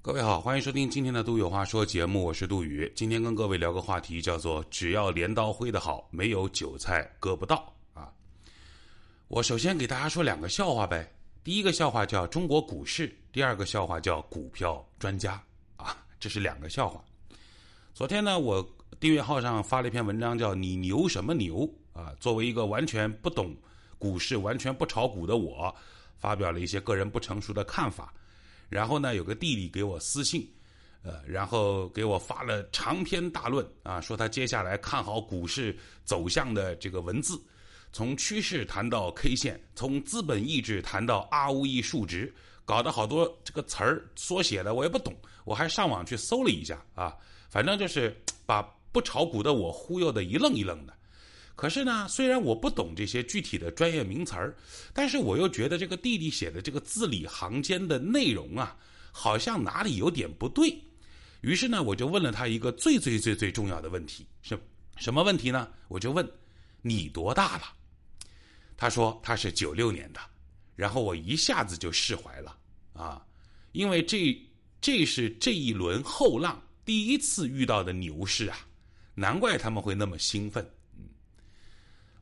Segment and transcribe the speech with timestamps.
[0.00, 2.90] 各位好，欢迎收听今天的《杜有话说》节目，我是杜宇。
[2.94, 8.08] 今天跟各位聊个话题，叫做“只要镰刀挥得好，没有韭菜割不到”啊。
[9.26, 11.12] 我首先给大家说两个笑话呗。
[11.42, 15.42] 第一个笑话叫中国股市，第二个笑话叫股票专家
[15.76, 17.04] 啊，这是两个笑话。
[17.92, 18.66] 昨天呢，我
[19.00, 22.14] 订阅号上发了一篇文章，叫“你牛什么牛”啊。
[22.20, 23.54] 作为一个完全不懂
[23.98, 25.74] 股市、完全不炒股的我，
[26.16, 28.14] 发表了一些个人不成熟的看法。
[28.68, 30.48] 然后呢，有个弟弟给我私信，
[31.02, 37.40] 呃，然后给我发了长篇大论啊，说他接下来看好股市走向的这个文字，
[37.92, 42.32] 从趋势谈到 K 线，从资本意志谈到 ROE 数值，
[42.64, 45.14] 搞得好多这个词儿缩写的我也不懂，
[45.44, 47.16] 我还上网去搜了一下啊，
[47.48, 48.14] 反正就是
[48.44, 50.92] 把不炒股的我忽悠的一愣一愣的。
[51.58, 54.56] 可是呢，虽然我不懂这些具体的专业名词儿，
[54.92, 58.76] 但是我又觉得这个弟弟写的这个字里行间的内容啊，
[59.10, 60.80] 好像哪里有点不对。
[61.40, 64.56] 于是呢，我就问了他一个最最最最重要的问题：是
[64.98, 65.68] 什么问题呢？
[65.88, 66.30] 我就问
[66.80, 67.64] 你多大了？
[68.76, 70.20] 他说他是九六年的。
[70.76, 72.56] 然后我一下子就释怀了
[72.92, 73.26] 啊，
[73.72, 74.40] 因为这
[74.80, 78.56] 这是这一轮后浪第一次遇到的牛市啊，
[79.16, 80.64] 难怪他们会那么兴奋。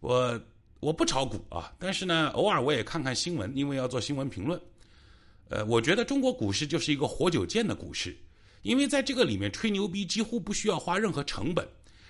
[0.00, 0.40] 我
[0.80, 4.60] 我不炒股啊，但是呢，偶尔我也看看新闻，因为要做新闻评论。
[5.48, 8.16] 呃，我觉得中国股市就是一个活久见的股市，
[8.62, 11.66] 因为在这个里面吹牛逼几乎不需要花任何成本，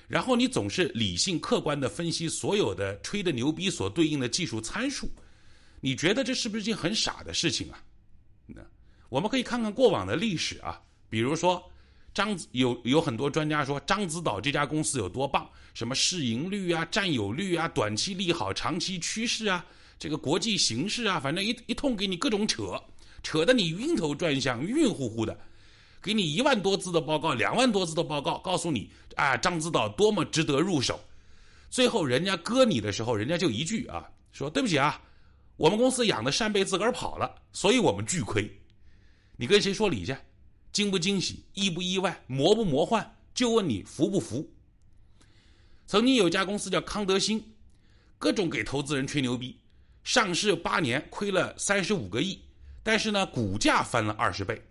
[0.09, 5.09] 然后你总是理性客观的分析所有的吹的牛逼所对应的技术参数。
[5.81, 7.83] 你觉得这是不是一件很傻的事情啊？
[8.47, 8.61] 那
[9.09, 11.63] 我们可以看看过往的历史啊，比如说。
[12.17, 19.63] 张有有很多专家说獐子岛这家公司有多棒，什么市盈率啊、占有率啊、短期利好、长期趋势啊，
[19.99, 22.83] 这个国际形势啊，反正一一通给你各种扯，
[23.23, 25.39] 扯得你晕头转向、晕乎乎的，
[26.01, 30.99] 给你一万多字的报告、两万多字的报告，告诉你啊獐子岛多么值得入手，
[31.69, 34.99] 最后人家割你的时候，人家就一句啊，说对不起啊，
[35.59, 38.51] 我们公司养的扇贝自个儿跑了，所以我们巨亏，
[39.37, 40.17] 你跟谁说理去？
[40.77, 44.47] 惊不惊喜，意不意外，魔不魔幻，就问你服不服？
[45.87, 47.43] 曾经有家公司叫康德新，
[48.19, 49.57] 各种给投资人吹牛逼，
[50.05, 52.39] 上市八年亏了三十五个亿，
[52.83, 54.63] 但是呢，股价翻了二十倍，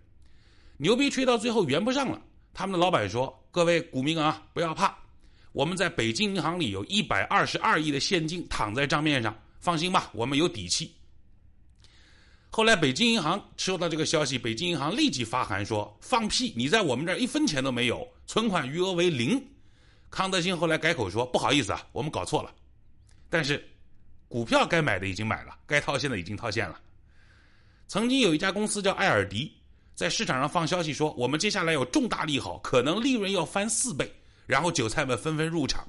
[0.76, 2.22] 牛逼吹到最后圆不上了。
[2.54, 4.96] 他们的老板说：“各位股民啊，不要怕，
[5.50, 10.94] 我们在北京银行里有一百二十二亿的现金躺在账面上，放心吧，我们有底气。”
[12.50, 16.54] 后来，北京银行收到这个消息，北京银行立即发函说：“放屁！
[16.56, 19.42] 你在我们这儿一分钱都没有，存款余额为零。”
[20.10, 22.50] 康德新后来改口说：“不好意思啊，我们搞错了。”
[23.28, 23.62] 但是，
[24.26, 26.80] 股票该买的已经买了，该套现的已经套现了。
[27.88, 29.52] 曾经有一家公司叫艾尔迪，
[29.94, 34.10] 在市场上放消息说：“我们接下来有重大利好，可能利润要翻四倍。”
[34.46, 35.86] 然后韭菜们纷纷入场，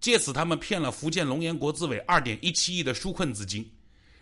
[0.00, 3.68] 借此他们骗了福建龙岩国资委二点一七亿的纾困资金。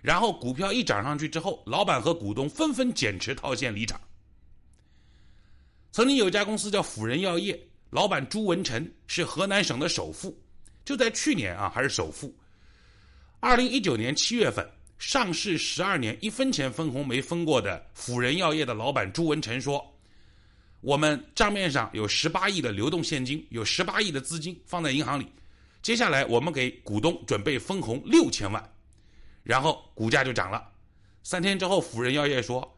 [0.07, 4.01] 然后股票一涨上去之后，老板和股东纷纷减持套现离场。
[5.91, 10.33] 曾经有一家公司叫辅仁药业，老板朱文臣是河南省的首富。
[10.85, 12.33] 就在去年啊，还是首富。
[13.41, 14.65] 二零一九年七月份
[14.97, 19.85] 上市十二年一分钱分红没分过的辅仁药业的老板朱文臣说
[20.83, 25.27] ：“我们账面上有十八亿的流动现金，有十八亿的资金放在银行里，
[25.83, 28.65] 接下来我们给股东准备分红六千万。”
[29.47, 30.61] 然后股价就涨了，
[31.23, 32.77] 三天之后，辅仁药业说：“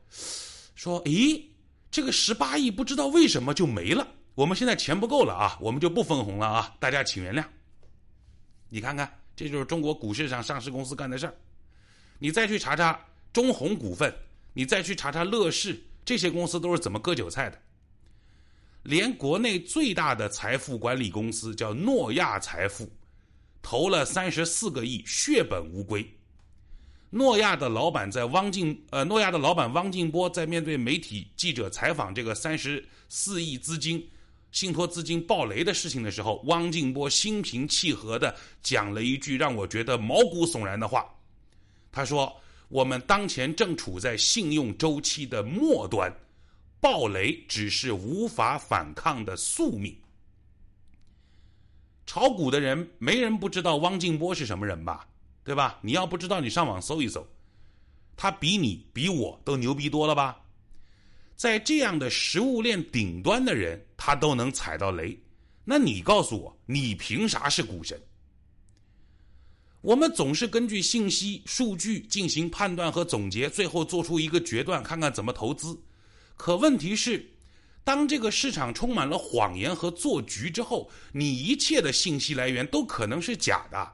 [0.77, 1.43] 说，咦，
[1.91, 4.06] 这个十八亿不知道为什么就没了。
[4.34, 7.43] 我们现在钱不够了啊，我们就不分红了啊，大家请原谅。”
[8.69, 11.34] 你看看，这就是中国股市上上市公司干的事儿。
[12.19, 13.03] 你再去查查
[13.33, 14.15] 中弘股份，
[14.53, 17.59] 你再去查查乐视，这些公司都是怎么割韭菜的。
[18.83, 22.93] 连国内最大的财富管理公司叫诺亚财富，
[23.62, 26.06] 投了三十四个亿，血本无归。
[27.11, 34.06] 诺亚的老板在汪静呃，诺亚的老板汪静波在面对媒体记者采访这个三十四亿资金
[34.53, 41.06] 信托资金暴雷的事情的时候，汪静波心平气和的讲了一句让我觉得毛骨悚然的话。
[41.91, 42.35] 他说
[42.69, 46.15] ：“我们当前正处在信用周期的末端，
[46.81, 49.97] 暴雷只是无法反抗的宿命。”
[52.06, 55.06] 炒股的人没人不知道汪静波是什么人吧？
[55.49, 55.79] 对吧？
[55.81, 57.27] 你要不知道，你上网搜一搜，
[58.15, 60.39] 他比你比我都牛逼多了吧？
[61.37, 65.19] 在这样的食物链顶端的人，他都能踩到雷，
[65.65, 67.99] 那你告诉我，你凭啥是股神？
[69.81, 75.81] 我们总是根据信息、数据进行判断和总结，最后做出一个决断，看看怎么投资。
[76.37, 77.27] 可问题是，
[77.85, 83.93] 当这个市场充满了谎言和做局之后，你一切的信息来源都可能是假的，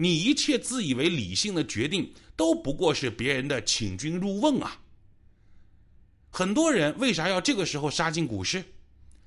[0.00, 4.80] 你一切自以为理性的决定都不过是别人的请君入瓮啊。
[6.30, 8.64] 很多人为啥要这个时候杀进股市？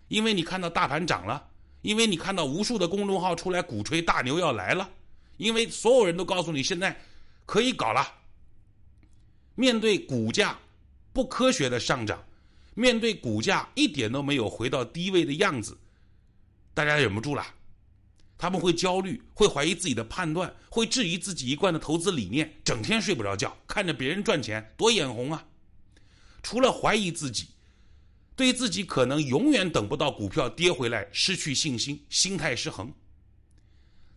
[0.08, 1.50] 因为你看到大盘涨了，
[1.82, 4.90] 因为你看到无数的公众号出来鼓吹大牛要来了，
[5.36, 6.98] 因为所有人都告诉你现在
[7.46, 8.08] 可以搞了。
[9.56, 10.58] 面对股价
[11.12, 12.24] 不科学的上涨，
[12.76, 15.78] 面对股价一点都没有回到低位的样子，
[16.74, 17.46] 大家忍不住了，
[18.42, 25.46] 他们会焦虑，会怀疑自己的判断，会质疑自己一贯的投资理念，整天睡不着觉，看着别人赚钱多眼红啊！
[26.42, 27.46] 除了怀疑自己，
[28.36, 32.92] 对自己可能永远等不到股票跌回来失去信心，心态失衡。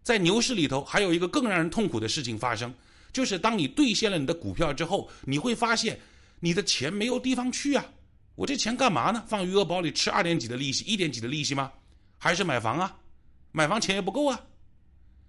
[0.03, 2.73] 在牛市里头，还有一个更让人痛苦的事情发生，
[3.13, 6.01] 就是当你兑现了你的股票之后，你会发现
[6.41, 7.85] 你的钱没有地方去啊！
[8.37, 9.23] 我这钱干嘛呢？
[9.29, 11.71] 放余额宝里吃二点几的利息、一点几的利息吗？
[12.17, 12.97] 还是买房啊？
[13.57, 14.47] 买房钱也不够啊！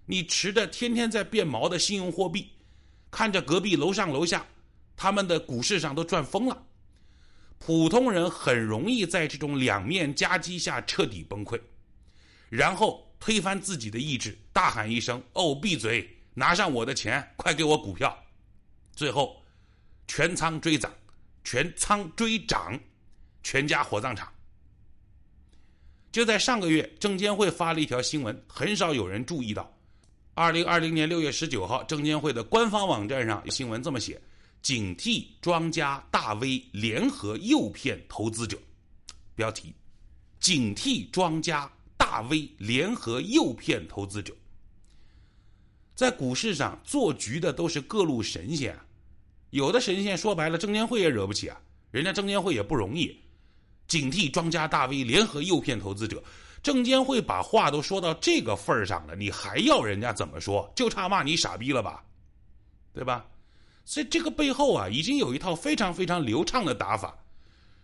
[0.06, 2.50] 你持着天天在变毛的信用货币，
[3.08, 4.44] 看着隔壁楼上楼下
[4.96, 6.66] 他们的股市上都赚疯了。
[7.60, 11.60] 普通人很容易在这种两面夹击下彻底崩溃，
[12.48, 16.10] 然后推翻自己的意志，大喊一声：“哦，闭嘴！
[16.34, 18.24] 拿上我的钱，快给我股票！”
[18.92, 19.40] 最后，
[20.08, 20.92] 全仓追涨，
[21.44, 22.76] 全仓追涨，
[23.44, 24.32] 全家火葬场。
[26.16, 29.70] 就在上个月，证监会发了一条新闻，很少有人注意到。
[30.32, 34.18] 二零二零年六月十九号，证监会的官方网站上新闻这么写。
[34.62, 38.58] 警惕庄家大 V 联合诱骗投资者，
[39.34, 39.74] 标题：
[40.40, 44.34] 警惕庄家大 V 联合诱骗投资者。
[45.94, 48.74] 在股市上做局的都是各路神仙，
[49.50, 51.60] 有的神仙说白了，证监会也惹不起啊，
[51.90, 53.14] 人家证监会也不容易。
[53.88, 56.22] 警惕庄家大 V 联合诱骗投资者，
[56.62, 60.70] 证监会把话都说到这个份儿上了，你还要人家怎么说？
[60.74, 62.04] 就差骂你傻逼了吧，
[62.92, 63.24] 对吧？
[63.84, 67.16] 所以这个背后啊，已经有一套非常非常流畅的打法，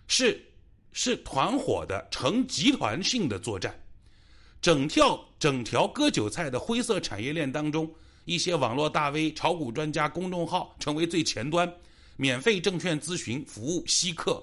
[0.08, 0.44] 是
[0.92, 3.72] 是团伙的成集团性的作战。
[4.60, 7.88] 整条整条割韭菜的灰色产业链当中，
[8.24, 11.72] 一些网络大 V、炒股专家、公众号成为最前端，
[12.16, 14.42] 免费证券咨询服务吸客、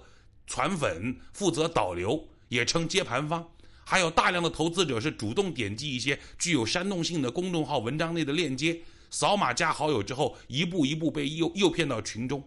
[0.50, 3.48] 传粉，负责导流，也称接盘方。
[3.86, 8.82] 还有大量的投资者是主动点击一些具有煽动性的公众号文章内的链接。
[9.12, 12.44] 扫码加好友之后，一步一步被诱诱骗到群中，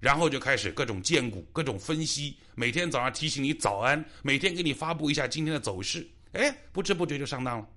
[0.00, 7.68] 然后就开始各种荐股、各种分析，每天早上提醒你早安，每天给你发布一下今天的走势，哎，不知不觉就上当了。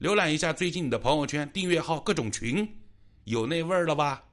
[0.00, 2.78] 浏览一下最近你的朋友圈、订阅号、各种群，
[3.24, 4.24] 有那味儿了吧？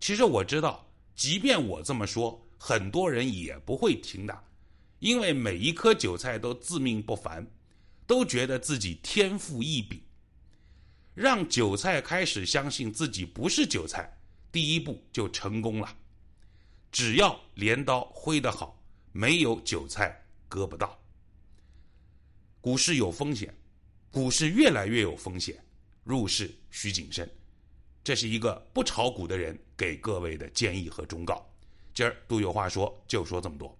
[0.00, 4.44] 其实我知道，即便我这么说，很多人也不会听的，
[4.98, 7.46] 因为每一颗韭菜都自命不凡，
[8.06, 10.00] 都觉得自己天赋异禀。
[11.14, 14.10] 让韭菜开始相信自己不是韭菜，
[14.50, 15.96] 第一步就成功了。
[16.90, 20.98] 只要镰刀挥得好，没有韭菜割不到。
[22.60, 23.54] 股市有风险，
[24.10, 25.62] 股市越来越有风险，
[26.04, 27.30] 入市需谨慎。
[28.02, 31.46] 这是一个不炒股的人给各位的建议和忠告。
[31.92, 33.76] 今儿都有话说，就说这么多。